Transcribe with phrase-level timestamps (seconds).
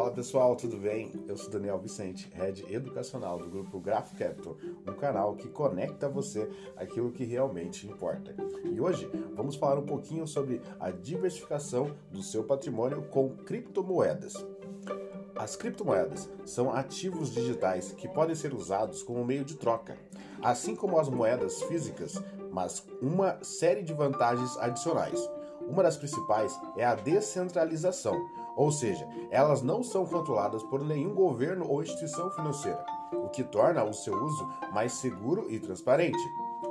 [0.00, 1.12] Fala pessoal, tudo bem?
[1.28, 4.56] Eu sou Daniel Vicente, Head Educacional do grupo Graph Capital,
[4.88, 8.34] um canal que conecta você aquilo que realmente importa.
[8.64, 14.42] E hoje vamos falar um pouquinho sobre a diversificação do seu patrimônio com criptomoedas.
[15.36, 19.98] As criptomoedas são ativos digitais que podem ser usados como meio de troca,
[20.42, 22.14] assim como as moedas físicas,
[22.50, 25.20] mas uma série de vantagens adicionais.
[25.68, 28.18] Uma das principais é a descentralização,
[28.60, 33.82] ou seja, elas não são controladas por nenhum governo ou instituição financeira, o que torna
[33.82, 36.18] o seu uso mais seguro e transparente.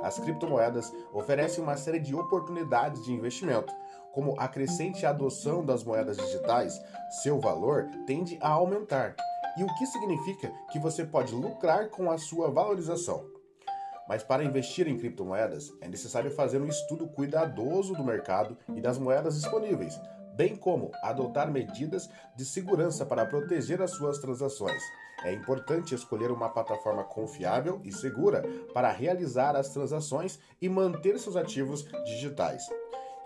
[0.00, 3.74] As criptomoedas oferecem uma série de oportunidades de investimento,
[4.12, 6.80] como a crescente adoção das moedas digitais,
[7.24, 9.16] seu valor tende a aumentar.
[9.58, 13.24] E o que significa que você pode lucrar com a sua valorização.
[14.08, 18.96] Mas para investir em criptomoedas, é necessário fazer um estudo cuidadoso do mercado e das
[18.96, 20.00] moedas disponíveis,
[20.36, 24.82] bem como adotar medidas de segurança para proteger as suas transações.
[25.22, 31.36] É importante escolher uma plataforma confiável e segura para realizar as transações e manter seus
[31.36, 32.62] ativos digitais.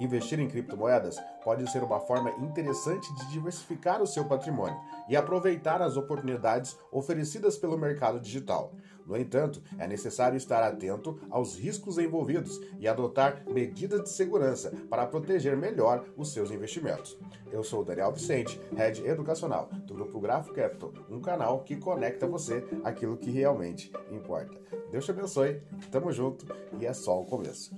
[0.00, 4.76] Investir em criptomoedas pode ser uma forma interessante de diversificar o seu patrimônio
[5.08, 8.72] e aproveitar as oportunidades oferecidas pelo mercado digital.
[9.06, 15.06] No entanto, é necessário estar atento aos riscos envolvidos e adotar medidas de segurança para
[15.06, 17.18] proteger melhor os seus investimentos.
[17.52, 22.64] Eu sou Daniel Vicente, Head Educacional do Grupo Grafo Capital, um canal que conecta você
[22.82, 24.58] aquilo que realmente importa.
[24.90, 25.60] Deus te abençoe,
[25.90, 26.46] tamo junto
[26.80, 27.74] e é só o começo.